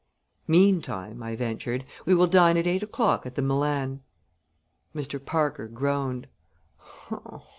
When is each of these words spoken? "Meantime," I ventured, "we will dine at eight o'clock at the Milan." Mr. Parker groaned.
"Meantime," 0.47 1.21
I 1.21 1.35
ventured, 1.35 1.85
"we 2.07 2.15
will 2.15 2.25
dine 2.25 2.57
at 2.57 2.65
eight 2.65 2.81
o'clock 2.81 3.27
at 3.27 3.35
the 3.35 3.41
Milan." 3.43 4.01
Mr. 4.95 5.23
Parker 5.23 5.67
groaned. 5.67 6.25